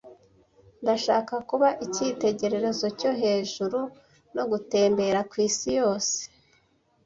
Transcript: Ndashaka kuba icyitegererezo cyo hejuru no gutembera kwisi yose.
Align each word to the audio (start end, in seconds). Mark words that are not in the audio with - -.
Ndashaka 0.81 1.33
kuba 1.49 1.67
icyitegererezo 1.85 2.85
cyo 2.99 3.11
hejuru 3.21 3.79
no 4.35 4.43
gutembera 4.51 5.19
kwisi 5.31 5.67
yose. 5.79 6.17